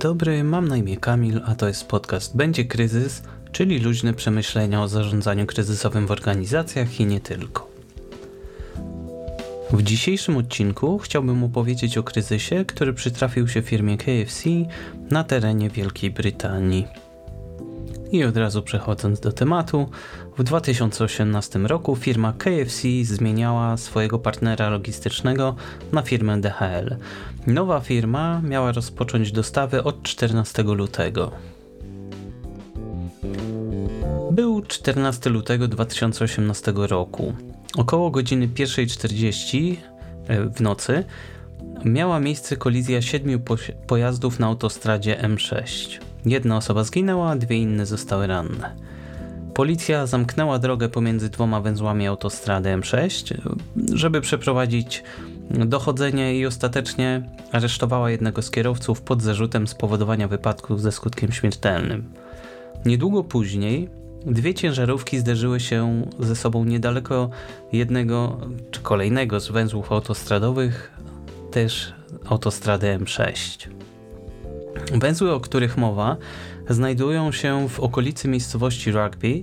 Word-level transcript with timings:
Dobry, 0.00 0.44
mam 0.44 0.68
na 0.68 0.76
imię 0.76 0.96
Kamil, 0.96 1.40
a 1.46 1.54
to 1.54 1.68
jest 1.68 1.88
podcast 1.88 2.36
Będzie 2.36 2.64
Kryzys, 2.64 3.22
czyli 3.52 3.78
luźne 3.78 4.14
przemyślenia 4.14 4.82
o 4.82 4.88
zarządzaniu 4.88 5.46
kryzysowym 5.46 6.06
w 6.06 6.10
organizacjach 6.10 7.00
i 7.00 7.06
nie 7.06 7.20
tylko. 7.20 7.70
W 9.70 9.82
dzisiejszym 9.82 10.36
odcinku 10.36 10.98
chciałbym 10.98 11.44
opowiedzieć 11.44 11.98
o 11.98 12.02
kryzysie, 12.02 12.64
który 12.64 12.94
przytrafił 12.94 13.48
się 13.48 13.62
firmie 13.62 13.96
KFC 13.96 14.50
na 15.10 15.24
terenie 15.24 15.70
Wielkiej 15.70 16.10
Brytanii. 16.10 16.86
I 18.12 18.24
od 18.24 18.36
razu 18.36 18.62
przechodząc 18.62 19.20
do 19.20 19.32
tematu, 19.32 19.88
w 20.38 20.42
2018 20.42 21.58
roku 21.58 21.96
firma 21.96 22.32
KFC 22.32 22.88
zmieniała 23.02 23.76
swojego 23.76 24.18
partnera 24.18 24.70
logistycznego 24.70 25.56
na 25.92 26.02
firmę 26.02 26.40
DHL. 26.40 26.96
Nowa 27.46 27.80
firma 27.80 28.40
miała 28.44 28.72
rozpocząć 28.72 29.32
dostawy 29.32 29.82
od 29.82 30.02
14 30.02 30.62
lutego. 30.62 31.30
Był 34.30 34.62
14 34.62 35.30
lutego 35.30 35.68
2018 35.68 36.72
roku. 36.76 37.34
Około 37.76 38.10
godziny 38.10 38.48
1.40 38.48 39.76
e, 40.26 40.44
w 40.44 40.60
nocy 40.60 41.04
miała 41.84 42.20
miejsce 42.20 42.56
kolizja 42.56 43.02
siedmiu 43.02 43.40
pojazdów 43.86 44.38
na 44.38 44.46
autostradzie 44.46 45.16
M6. 45.22 46.00
Jedna 46.26 46.56
osoba 46.56 46.84
zginęła, 46.84 47.36
dwie 47.36 47.56
inne 47.56 47.86
zostały 47.86 48.26
ranne. 48.26 48.76
Policja 49.54 50.06
zamknęła 50.06 50.58
drogę 50.58 50.88
pomiędzy 50.88 51.30
dwoma 51.30 51.60
węzłami 51.60 52.06
autostrady 52.06 52.68
M6, 52.68 53.34
żeby 53.94 54.20
przeprowadzić 54.20 55.02
dochodzenie 55.50 56.38
i 56.38 56.46
ostatecznie 56.46 57.22
aresztowała 57.52 58.10
jednego 58.10 58.42
z 58.42 58.50
kierowców 58.50 59.02
pod 59.02 59.22
zarzutem 59.22 59.66
spowodowania 59.66 60.28
wypadku 60.28 60.78
ze 60.78 60.92
skutkiem 60.92 61.32
śmiertelnym. 61.32 62.04
Niedługo 62.84 63.24
później 63.24 63.88
dwie 64.26 64.54
ciężarówki 64.54 65.18
zderzyły 65.18 65.60
się 65.60 66.06
ze 66.18 66.36
sobą 66.36 66.64
niedaleko 66.64 67.30
jednego 67.72 68.38
czy 68.70 68.80
kolejnego 68.80 69.40
z 69.40 69.48
węzłów 69.48 69.92
autostradowych, 69.92 70.92
też 71.50 71.94
autostrady 72.26 72.98
M6. 73.00 73.68
Węzły, 74.94 75.32
o 75.32 75.40
których 75.40 75.76
mowa, 75.76 76.16
znajdują 76.68 77.32
się 77.32 77.68
w 77.68 77.80
okolicy 77.80 78.28
miejscowości 78.28 78.92
Rugby, 78.92 79.42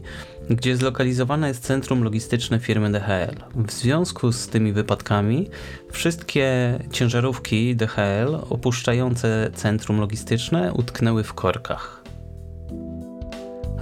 gdzie 0.49 0.77
zlokalizowane 0.77 1.47
jest 1.47 1.63
centrum 1.63 2.03
logistyczne 2.03 2.59
firmy 2.59 2.91
DHL. 2.91 3.35
W 3.55 3.71
związku 3.71 4.31
z 4.31 4.47
tymi 4.47 4.73
wypadkami 4.73 5.49
wszystkie 5.91 6.79
ciężarówki 6.91 7.75
DHL 7.75 8.35
opuszczające 8.49 9.51
centrum 9.55 9.99
logistyczne 9.99 10.73
utknęły 10.73 11.23
w 11.23 11.33
korkach. 11.33 12.03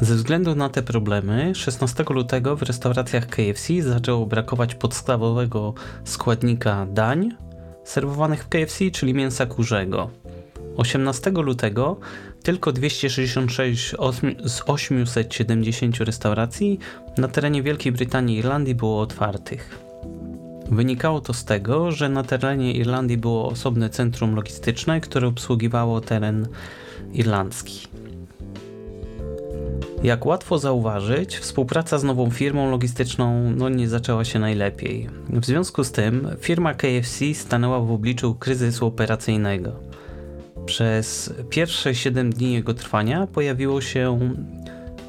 Ze 0.01 0.15
względu 0.15 0.55
na 0.55 0.69
te 0.69 0.83
problemy 0.83 1.55
16 1.55 2.03
lutego 2.09 2.55
w 2.55 2.61
restauracjach 2.61 3.27
KFC 3.27 3.81
zaczęło 3.81 4.25
brakować 4.25 4.75
podstawowego 4.75 5.73
składnika 6.03 6.87
dań 6.89 7.31
serwowanych 7.83 8.43
w 8.43 8.49
KFC, 8.49 8.91
czyli 8.91 9.13
mięsa 9.13 9.45
kurzego. 9.45 10.09
18 10.77 11.31
lutego 11.31 11.97
tylko 12.43 12.71
266 12.71 13.95
z 14.45 14.61
870 14.65 15.97
restauracji 15.97 16.79
na 17.17 17.27
terenie 17.27 17.63
Wielkiej 17.63 17.91
Brytanii 17.91 18.35
i 18.35 18.39
Irlandii 18.39 18.75
było 18.75 19.01
otwartych. 19.01 19.79
Wynikało 20.71 21.21
to 21.21 21.33
z 21.33 21.45
tego, 21.45 21.91
że 21.91 22.09
na 22.09 22.23
terenie 22.23 22.73
Irlandii 22.73 23.17
było 23.17 23.49
osobne 23.49 23.89
centrum 23.89 24.35
logistyczne, 24.35 25.01
które 25.01 25.27
obsługiwało 25.27 26.01
teren 26.01 26.47
irlandzki. 27.13 27.87
Jak 30.03 30.25
łatwo 30.25 30.59
zauważyć, 30.59 31.37
współpraca 31.37 31.97
z 31.97 32.03
nową 32.03 32.29
firmą 32.29 32.71
logistyczną 32.71 33.51
no, 33.51 33.69
nie 33.69 33.89
zaczęła 33.89 34.25
się 34.25 34.39
najlepiej. 34.39 35.09
W 35.29 35.45
związku 35.45 35.83
z 35.83 35.91
tym 35.91 36.27
firma 36.39 36.73
KFC 36.73 37.33
stanęła 37.33 37.79
w 37.79 37.91
obliczu 37.91 38.35
kryzysu 38.35 38.87
operacyjnego. 38.87 39.71
Przez 40.65 41.33
pierwsze 41.49 41.95
7 41.95 42.29
dni 42.29 42.53
jego 42.53 42.73
trwania 42.73 43.27
pojawiło 43.27 43.81
się 43.81 44.19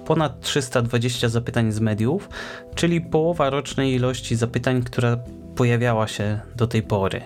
ponad 0.06 0.40
320 0.40 1.28
zapytań 1.28 1.72
z 1.72 1.80
mediów, 1.80 2.28
czyli 2.74 3.00
połowa 3.00 3.50
rocznej 3.50 3.94
ilości 3.94 4.36
zapytań, 4.36 4.82
która 4.82 5.16
pojawiała 5.56 6.08
się 6.08 6.40
do 6.56 6.66
tej 6.66 6.82
pory. 6.82 7.20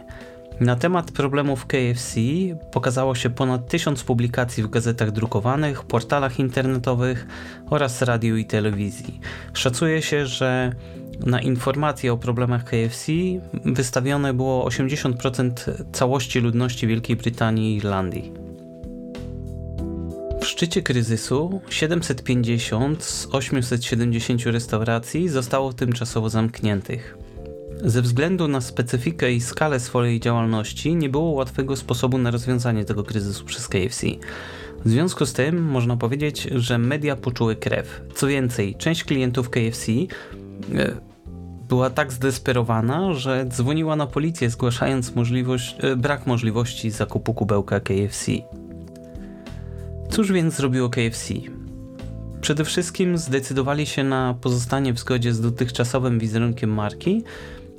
Na 0.61 0.77
temat 0.77 1.13
problemów 1.13 1.67
KFC 1.67 2.21
pokazało 2.73 3.15
się 3.15 3.31
ponad 3.31 3.69
tysiąc 3.69 4.05
publikacji 4.05 4.63
w 4.63 4.71
gazetach 4.71 5.11
drukowanych, 5.11 5.85
portalach 5.85 6.39
internetowych 6.39 7.27
oraz 7.71 8.03
radiu 8.03 8.37
i 8.37 8.45
telewizji. 8.45 9.21
Szacuje 9.55 10.03
się, 10.03 10.27
że 10.27 10.73
na 11.27 11.41
informacje 11.41 12.13
o 12.13 12.17
problemach 12.17 12.65
KFC 12.65 13.13
wystawione 13.65 14.35
było 14.35 14.69
80% 14.69 15.51
całości 15.93 16.41
ludności 16.41 16.87
Wielkiej 16.87 17.17
Brytanii 17.17 17.75
i 17.75 17.77
Irlandii. 17.77 18.33
W 20.41 20.47
szczycie 20.47 20.83
kryzysu 20.83 21.61
750 21.71 23.05
z 23.05 23.29
870 23.33 24.47
restauracji 24.47 25.29
zostało 25.29 25.73
tymczasowo 25.73 26.31
zamkniętych. 26.31 27.19
Ze 27.85 28.03
względu 28.03 28.49
na 28.49 28.61
specyfikę 28.61 29.33
i 29.33 29.41
skalę 29.41 29.81
swojej 29.81 30.21
działalności 30.21 30.95
nie 30.95 31.09
było 31.09 31.31
łatwego 31.31 31.77
sposobu 31.77 32.19
na 32.19 32.31
rozwiązanie 32.31 32.85
tego 32.85 33.05
kryzysu 33.05 33.45
przez 33.45 33.69
KFC. 33.69 34.07
W 34.85 34.91
związku 34.91 35.27
z 35.27 35.33
tym 35.33 35.63
można 35.63 35.97
powiedzieć, 35.97 36.43
że 36.43 36.79
media 36.79 37.17
poczuły 37.17 37.57
krew. 37.57 38.01
Co 38.15 38.27
więcej, 38.27 38.75
część 38.75 39.05
klientów 39.05 39.51
KFC 39.51 39.93
e, 39.93 41.10
była 41.71 41.91
tak 41.91 42.13
zdesperowana, 42.13 43.15
że 43.15 43.47
dzwoniła 43.49 43.97
na 43.97 44.07
policję 44.07 44.51
zgłaszając 44.51 45.15
możliwość, 45.15 45.77
e, 45.81 45.97
brak 45.97 46.27
możliwości 46.27 46.91
zakupu 46.91 47.35
kubełka 47.35 47.81
KFC. 47.81 48.33
Cóż 50.11 50.33
więc 50.33 50.55
zrobiło 50.55 50.91
KFC? 50.91 51.35
Przede 52.41 52.65
wszystkim 52.65 53.19
zdecydowali 53.19 53.87
się 53.87 54.05
na 54.05 54.35
pozostanie 54.41 54.93
w 54.93 54.99
zgodzie 54.99 55.35
z 55.35 55.41
dotychczasowym 55.41 56.19
wizerunkiem 56.19 56.75
marki 56.75 57.23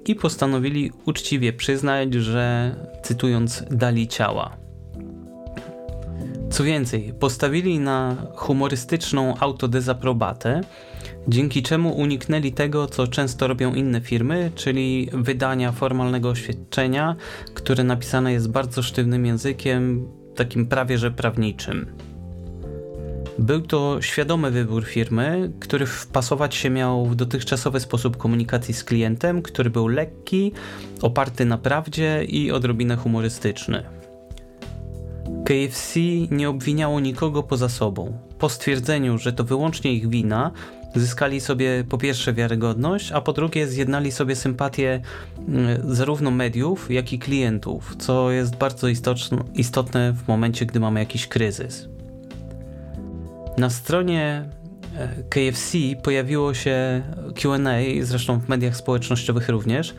i 0.06 0.16
postanowili 0.16 0.92
uczciwie 1.06 1.54
przyznać, 1.54 2.14
że 2.14 2.76
cytując 3.04 3.64
dali 3.72 4.08
ciała. 4.08 4.58
Co 6.50 6.64
więcej, 6.64 7.14
postawili 7.20 7.80
na 7.80 8.16
humorystyczną 8.36 9.38
autodezaprobatę, 9.40 10.62
dzięki 11.28 11.64
czemu 11.64 11.98
uniknęli 11.98 12.52
tego, 12.52 12.88
co 12.88 13.08
często 13.08 13.48
robią 13.48 13.74
inne 13.74 14.02
firmy, 14.02 14.52
czyli 14.56 15.10
wydania 15.14 15.72
formalnego 15.72 16.30
oświadczenia, 16.30 17.16
które 17.54 17.84
napisane 17.84 18.34
jest 18.34 18.52
bardzo 18.52 18.84
sztywnym 18.84 19.26
językiem, 19.26 20.08
takim 20.36 20.66
prawie 20.66 20.98
że 20.98 21.12
prawniczym. 21.12 21.86
Był 23.40 23.62
to 23.62 24.02
świadomy 24.02 24.52
wybór 24.52 24.86
firmy, 24.86 25.52
który 25.60 25.86
wpasować 25.86 26.56
się 26.56 26.70
miał 26.70 27.06
w 27.06 27.16
dotychczasowy 27.16 27.80
sposób 27.80 28.18
komunikacji 28.18 28.74
z 28.74 28.84
klientem, 28.84 29.42
który 29.42 29.70
był 29.70 29.88
lekki, 29.88 30.52
oparty 31.02 31.46
na 31.46 31.58
prawdzie 31.58 32.24
i 32.24 32.52
odrobinę 32.52 32.96
humorystyczny. 32.96 33.84
KFC 35.46 36.00
nie 36.32 36.50
obwiniało 36.50 37.00
nikogo 37.00 37.44
poza 37.44 37.70
sobą. 37.70 38.18
Po 38.40 38.50
stwierdzeniu, 38.50 39.18
że 39.18 39.34
to 39.34 39.44
wyłącznie 39.44 39.94
ich 39.94 40.10
wina, 40.10 40.52
zyskali 40.96 41.42
sobie 41.42 41.84
po 41.90 41.98
pierwsze 41.98 42.34
wiarygodność, 42.34 43.12
a 43.12 43.22
po 43.22 43.34
drugie 43.34 43.68
zjednali 43.68 44.12
sobie 44.12 44.36
sympatię 44.36 45.02
mm, 45.48 45.96
zarówno 45.96 46.32
mediów, 46.32 46.92
jak 46.92 47.14
i 47.14 47.20
klientów, 47.20 47.96
co 48.00 48.32
jest 48.32 48.56
bardzo 48.56 48.88
istotne 49.56 50.14
w 50.14 50.28
momencie, 50.28 50.66
gdy 50.66 50.80
mamy 50.80 51.00
jakiś 51.00 51.28
kryzys. 51.28 51.88
Na 53.58 53.70
stronie 53.70 54.50
e, 54.98 55.24
KFC 55.30 55.78
pojawiło 56.04 56.54
się 56.54 57.02
QA, 57.36 57.58
zresztą 58.02 58.40
w 58.40 58.50
mediach 58.50 58.76
społecznościowych 58.76 59.50
również, 59.50 59.96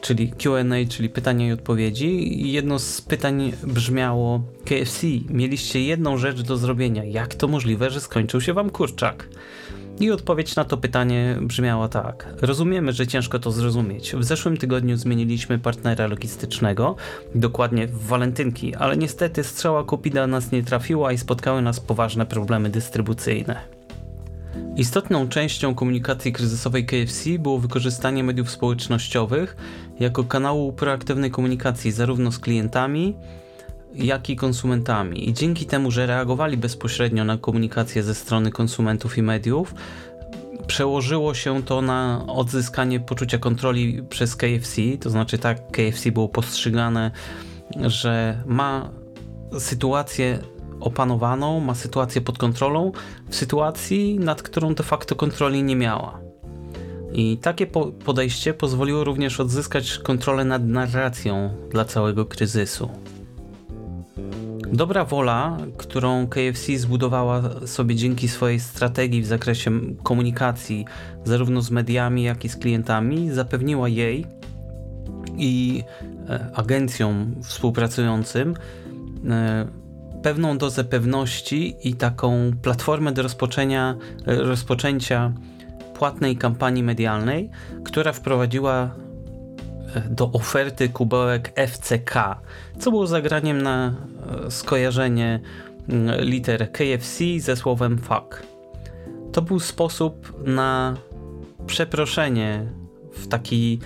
czyli 0.00 0.32
QA, 0.32 0.64
czyli 0.88 1.08
pytania 1.08 1.48
i 1.48 1.52
odpowiedzi. 1.52 2.42
I 2.46 2.52
jedno 2.52 2.78
z 2.78 3.00
pytań 3.00 3.52
brzmiało: 3.66 4.40
KFC, 4.64 5.06
mieliście 5.28 5.82
jedną 5.82 6.18
rzecz 6.18 6.42
do 6.42 6.56
zrobienia. 6.56 7.04
Jak 7.04 7.34
to 7.34 7.48
możliwe, 7.48 7.90
że 7.90 8.00
skończył 8.00 8.40
się 8.40 8.52
wam 8.52 8.70
kurczak? 8.70 9.28
I 10.00 10.10
odpowiedź 10.10 10.56
na 10.56 10.64
to 10.64 10.76
pytanie 10.76 11.36
brzmiała 11.40 11.88
tak. 11.88 12.28
Rozumiemy, 12.42 12.92
że 12.92 13.06
ciężko 13.06 13.38
to 13.38 13.50
zrozumieć. 13.50 14.12
W 14.16 14.24
zeszłym 14.24 14.56
tygodniu 14.56 14.96
zmieniliśmy 14.96 15.58
partnera 15.58 16.06
logistycznego, 16.06 16.96
dokładnie 17.34 17.86
w 17.86 18.06
walentynki, 18.06 18.74
ale 18.74 18.96
niestety 18.96 19.44
strzała 19.44 19.84
Kupida 19.84 20.26
nas 20.26 20.52
nie 20.52 20.62
trafiła 20.62 21.12
i 21.12 21.18
spotkały 21.18 21.62
nas 21.62 21.80
poważne 21.80 22.26
problemy 22.26 22.70
dystrybucyjne. 22.70 23.75
Istotną 24.76 25.28
częścią 25.28 25.74
komunikacji 25.74 26.32
kryzysowej 26.32 26.86
KFC 26.86 27.30
było 27.38 27.58
wykorzystanie 27.58 28.24
mediów 28.24 28.50
społecznościowych 28.50 29.56
jako 30.00 30.24
kanału 30.24 30.72
proaktywnej 30.72 31.30
komunikacji 31.30 31.92
zarówno 31.92 32.32
z 32.32 32.38
klientami, 32.38 33.16
jak 33.94 34.30
i 34.30 34.36
konsumentami. 34.36 35.28
I 35.28 35.32
dzięki 35.32 35.66
temu, 35.66 35.90
że 35.90 36.06
reagowali 36.06 36.56
bezpośrednio 36.56 37.24
na 37.24 37.38
komunikację 37.38 38.02
ze 38.02 38.14
strony 38.14 38.50
konsumentów 38.50 39.18
i 39.18 39.22
mediów, 39.22 39.74
przełożyło 40.66 41.34
się 41.34 41.62
to 41.62 41.82
na 41.82 42.24
odzyskanie 42.26 43.00
poczucia 43.00 43.38
kontroli 43.38 44.02
przez 44.02 44.36
KFC. 44.36 44.82
To 45.00 45.10
znaczy, 45.10 45.38
tak, 45.38 45.70
KFC 45.70 46.12
było 46.12 46.28
postrzegane, 46.28 47.10
że 47.86 48.42
ma 48.46 48.90
sytuację 49.58 50.38
opanowaną, 50.80 51.60
ma 51.60 51.74
sytuację 51.74 52.20
pod 52.20 52.38
kontrolą 52.38 52.92
w 53.28 53.36
sytuacji, 53.36 54.18
nad 54.18 54.42
którą 54.42 54.74
de 54.74 54.82
facto 54.82 55.14
kontroli 55.14 55.62
nie 55.62 55.76
miała. 55.76 56.20
I 57.12 57.38
takie 57.38 57.66
po 57.66 57.86
podejście 57.86 58.54
pozwoliło 58.54 59.04
również 59.04 59.40
odzyskać 59.40 59.98
kontrolę 59.98 60.44
nad 60.44 60.66
narracją 60.66 61.50
dla 61.70 61.84
całego 61.84 62.26
kryzysu. 62.26 62.90
Dobra 64.72 65.04
wola, 65.04 65.56
którą 65.76 66.26
KFC 66.26 66.78
zbudowała 66.78 67.42
sobie 67.66 67.94
dzięki 67.94 68.28
swojej 68.28 68.60
strategii 68.60 69.22
w 69.22 69.26
zakresie 69.26 69.70
komunikacji, 70.02 70.84
zarówno 71.24 71.62
z 71.62 71.70
mediami, 71.70 72.22
jak 72.22 72.44
i 72.44 72.48
z 72.48 72.56
klientami, 72.56 73.30
zapewniła 73.30 73.88
jej 73.88 74.26
i 75.36 75.82
e, 76.28 76.50
agencjom 76.54 77.34
współpracującym 77.42 78.54
e, 79.28 79.66
pewną 80.22 80.58
dozę 80.58 80.84
pewności 80.84 81.76
i 81.88 81.94
taką 81.94 82.50
platformę 82.62 83.12
do 83.12 83.22
rozpoczęcia, 83.22 83.94
rozpoczęcia 84.26 85.32
płatnej 85.98 86.36
kampanii 86.36 86.82
medialnej, 86.82 87.50
która 87.84 88.12
wprowadziła 88.12 88.90
e, 89.94 90.00
do 90.10 90.32
oferty 90.32 90.88
kubełek 90.88 91.52
FCK, 91.68 92.14
co 92.78 92.90
było 92.90 93.06
zagraniem 93.06 93.62
na 93.62 93.94
e, 94.46 94.50
skojarzenie 94.50 95.40
liter 96.18 96.72
KFC 96.72 97.24
ze 97.38 97.56
słowem 97.56 97.98
fuck. 97.98 98.42
To 99.32 99.42
był 99.42 99.60
sposób 99.60 100.42
na 100.46 100.96
przeproszenie 101.66 102.66
w 103.12 103.28
taki 103.28 103.80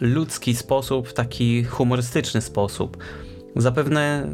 ludzki 0.00 0.56
sposób, 0.56 1.08
w 1.08 1.14
taki 1.14 1.64
humorystyczny 1.64 2.40
sposób. 2.40 2.96
Zapewne 3.56 4.28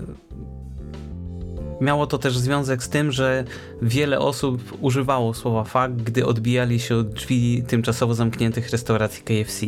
Miało 1.81 2.07
to 2.07 2.19
też 2.19 2.39
związek 2.39 2.83
z 2.83 2.89
tym, 2.89 3.13
że 3.13 3.45
wiele 3.83 4.19
osób 4.19 4.79
używało 4.81 5.35
słowa 5.35 5.65
fuck, 5.65 6.03
gdy 6.05 6.27
odbijali 6.27 6.81
się 6.81 6.97
od 6.97 7.09
drzwi 7.09 7.63
tymczasowo 7.67 8.15
zamkniętych 8.15 8.71
restauracji 8.71 9.23
KFC. 9.23 9.67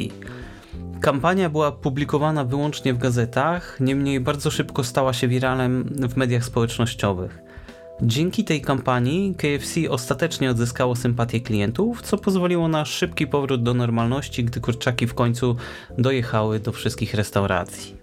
Kampania 1.01 1.51
była 1.51 1.73
publikowana 1.73 2.45
wyłącznie 2.45 2.95
w 2.95 2.99
gazetach, 2.99 3.81
niemniej 3.81 4.21
bardzo 4.21 4.51
szybko 4.51 4.85
stała 4.85 5.13
się 5.13 5.29
wiralem 5.29 5.85
w 6.09 6.17
mediach 6.17 6.45
społecznościowych. 6.45 7.39
Dzięki 8.03 8.45
tej 8.45 8.61
kampanii 8.61 9.35
KFC 9.35 9.91
ostatecznie 9.91 10.51
odzyskało 10.51 10.97
sympatię 10.97 11.41
klientów, 11.41 12.03
co 12.03 12.19
pozwoliło 12.19 12.69
na 12.69 12.85
szybki 12.85 13.27
powrót 13.27 13.63
do 13.63 13.75
normalności, 13.75 14.45
gdy 14.45 14.61
kurczaki 14.61 15.07
w 15.07 15.15
końcu 15.15 15.57
dojechały 15.99 16.61
do 16.61 16.73
wszystkich 16.73 17.15
restauracji. 17.15 18.02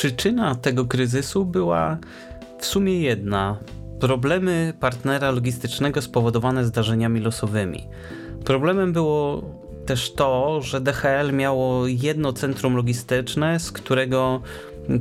Przyczyna 0.00 0.54
tego 0.54 0.84
kryzysu 0.84 1.44
była 1.44 1.98
w 2.58 2.66
sumie 2.66 3.00
jedna. 3.00 3.58
Problemy 4.00 4.74
partnera 4.80 5.30
logistycznego 5.30 6.02
spowodowane 6.02 6.64
zdarzeniami 6.64 7.20
losowymi. 7.20 7.86
Problemem 8.44 8.92
było 8.92 9.42
też 9.86 10.12
to, 10.12 10.60
że 10.62 10.80
DHL 10.80 11.32
miało 11.32 11.86
jedno 11.86 12.32
centrum 12.32 12.76
logistyczne, 12.76 13.60
z 13.60 13.72
którego 13.72 14.40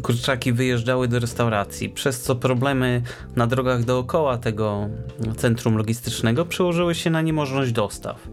kurczaki 0.01 0.53
wyjeżdżały 0.53 1.07
do 1.07 1.19
restauracji, 1.19 1.89
przez 1.89 2.21
co 2.21 2.35
problemy 2.35 3.01
na 3.35 3.47
drogach 3.47 3.83
dookoła 3.83 4.37
tego 4.37 4.89
centrum 5.37 5.77
logistycznego 5.77 6.45
przełożyły 6.45 6.95
się 6.95 7.09
na 7.09 7.21
niemożność 7.21 7.71
dostaw. 7.71 8.27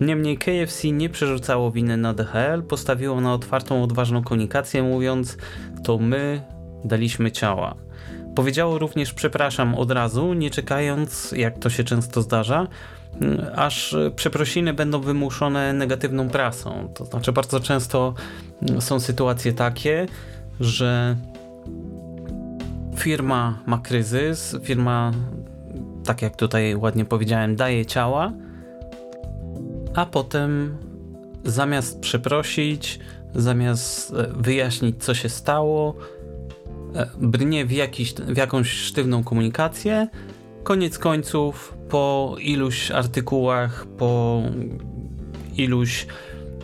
Niemniej 0.00 0.38
KFC 0.38 0.90
nie 0.90 1.08
przerzucało 1.08 1.70
winy 1.70 1.96
na 1.96 2.14
DHL, 2.14 2.62
postawiło 2.62 3.20
na 3.20 3.34
otwartą, 3.34 3.82
odważną 3.82 4.22
komunikację, 4.22 4.82
mówiąc 4.82 5.36
to 5.84 5.98
my 5.98 6.40
daliśmy 6.84 7.32
ciała. 7.32 7.74
Powiedziało 8.34 8.78
również 8.78 9.12
przepraszam 9.14 9.74
od 9.74 9.90
razu, 9.90 10.34
nie 10.34 10.50
czekając, 10.50 11.32
jak 11.32 11.58
to 11.58 11.70
się 11.70 11.84
często 11.84 12.22
zdarza, 12.22 12.66
aż 13.56 13.96
przeprosiny 14.16 14.74
będą 14.74 15.00
wymuszone 15.00 15.72
negatywną 15.72 16.28
prasą. 16.28 16.88
To 16.94 17.04
znaczy 17.04 17.32
bardzo 17.32 17.60
często 17.60 18.14
są 18.80 19.00
sytuacje 19.00 19.52
takie, 19.52 20.06
że 20.60 21.16
firma 22.96 23.58
ma 23.66 23.78
kryzys, 23.78 24.56
firma, 24.62 25.12
tak 26.04 26.22
jak 26.22 26.36
tutaj 26.36 26.76
ładnie 26.76 27.04
powiedziałem, 27.04 27.56
daje 27.56 27.86
ciała, 27.86 28.32
a 29.98 30.06
potem 30.06 30.76
zamiast 31.44 32.00
przeprosić, 32.00 32.98
zamiast 33.34 34.14
e, 34.14 34.26
wyjaśnić 34.36 35.04
co 35.04 35.14
się 35.14 35.28
stało, 35.28 35.94
e, 36.94 37.08
brnie 37.20 37.66
w, 37.66 37.72
jakiś, 37.72 38.14
w 38.14 38.36
jakąś 38.36 38.70
sztywną 38.70 39.24
komunikację. 39.24 40.08
Koniec 40.62 40.98
końców, 40.98 41.74
po 41.88 42.36
iluś 42.40 42.90
artykułach, 42.90 43.86
po 43.86 44.42
iluś 45.56 46.06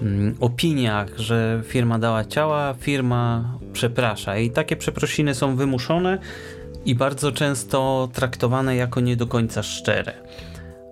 mm, 0.02 0.34
opiniach, 0.40 1.18
że 1.18 1.62
firma 1.64 1.98
dała 1.98 2.24
ciała, 2.24 2.74
firma 2.80 3.54
przeprasza. 3.72 4.38
I 4.38 4.50
takie 4.50 4.76
przeprosiny 4.76 5.34
są 5.34 5.56
wymuszone 5.56 6.18
i 6.84 6.94
bardzo 6.94 7.32
często 7.32 8.08
traktowane 8.12 8.76
jako 8.76 9.00
nie 9.00 9.16
do 9.16 9.26
końca 9.26 9.62
szczere 9.62 10.12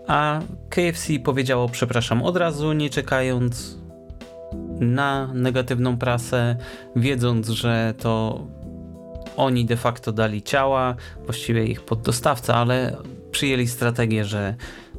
a 0.07 0.41
KFC 0.71 1.19
powiedziało 1.25 1.69
przepraszam 1.69 2.23
od 2.23 2.37
razu, 2.37 2.73
nie 2.73 2.91
czekając 2.91 3.79
na 4.81 5.31
negatywną 5.35 5.99
prasę, 5.99 6.57
wiedząc, 6.97 7.49
że 7.49 7.95
to 7.99 8.41
oni 9.37 9.65
de 9.65 9.77
facto 9.77 10.13
dali 10.13 10.43
ciała, 10.43 10.95
właściwie 11.25 11.67
ich 11.67 11.81
poddostawca, 11.81 12.55
ale 12.55 12.97
przyjęli 13.31 13.67
strategię, 13.67 14.25
że, 14.25 14.55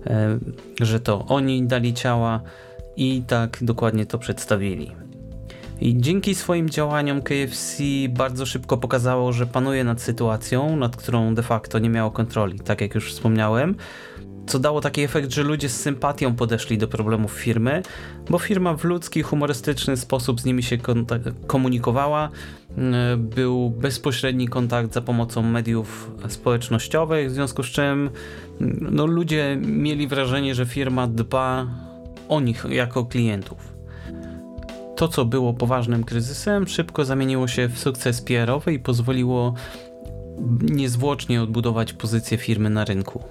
e, 0.08 0.40
że 0.82 1.00
to 1.00 1.26
oni 1.26 1.64
dali 1.64 1.94
ciała 1.94 2.42
i 2.96 3.24
tak 3.28 3.58
dokładnie 3.62 4.06
to 4.06 4.18
przedstawili. 4.18 4.92
I 5.82 5.98
dzięki 5.98 6.36
swoim 6.36 6.70
działaniom 6.70 7.22
KFC 7.22 7.84
bardzo 8.10 8.46
szybko 8.46 8.78
pokazało, 8.78 9.34
że 9.34 9.46
panuje 9.46 9.84
nad 9.84 10.02
sytuacją, 10.02 10.76
nad 10.76 10.96
którą 10.96 11.36
de 11.36 11.44
facto 11.44 11.80
nie 11.80 11.90
miało 11.90 12.12
kontroli, 12.12 12.60
tak 12.60 12.82
jak 12.82 12.96
już 12.96 13.14
wspomniałem 13.14 13.76
co 14.48 14.60
dało 14.60 14.82
taki 14.82 15.02
efekt, 15.02 15.32
że 15.32 15.44
ludzie 15.44 15.70
z 15.70 15.82
sympatią 15.82 16.36
podeszli 16.36 16.78
do 16.78 16.88
problemów 16.88 17.32
firmy, 17.32 17.84
bo 18.30 18.40
firma 18.40 18.74
w 18.78 18.84
ludzki, 18.84 19.22
humorystyczny 19.22 19.98
sposób 19.98 20.42
z 20.42 20.46
nimi 20.46 20.64
się 20.64 20.78
komunikowała. 21.48 22.30
Mm, 22.78 23.28
był 23.28 23.70
bezpośredni 23.70 24.48
kontakt 24.48 24.94
za 24.94 25.02
pomocą 25.02 25.44
mediów 25.44 26.12
społecznościowych, 26.28 27.30
w 27.30 27.34
związku 27.34 27.64
z 27.64 27.68
czym 27.68 28.10
mm, 28.62 28.88
no, 28.92 29.06
ludzie 29.06 29.58
mieli 29.62 30.08
wrażenie, 30.08 30.56
że 30.56 30.66
firma 30.66 31.08
dba 31.08 31.68
o 32.30 32.40
nich 32.40 32.66
jako 32.70 33.06
klientów. 33.06 33.74
To, 34.96 35.08
co 35.08 35.26
było 35.26 35.54
poważnym 35.54 36.04
kryzysem, 36.04 36.68
szybko 36.68 37.06
zamieniło 37.06 37.48
się 37.48 37.68
w 37.68 37.80
sukces 37.80 38.22
PR-owy 38.22 38.74
i 38.74 38.80
pozwoliło 38.80 39.54
niezwłocznie 40.62 41.42
odbudować 41.42 41.94
pozycję 41.94 42.38
firmy 42.38 42.70
na 42.70 42.86
rynku. 42.86 43.24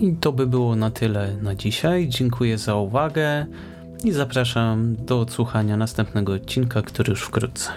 I 0.00 0.16
to 0.20 0.32
by 0.32 0.46
było 0.46 0.76
na 0.76 0.90
tyle 0.90 1.36
na 1.42 1.54
dzisiaj. 1.54 2.08
Dziękuję 2.08 2.58
za 2.58 2.74
uwagę 2.74 3.46
i 4.04 4.12
zapraszam 4.12 4.96
do 5.06 5.20
odsłuchania 5.20 5.76
następnego 5.76 6.32
odcinka, 6.32 6.82
który 6.82 7.10
już 7.10 7.22
wkrótce. 7.22 7.70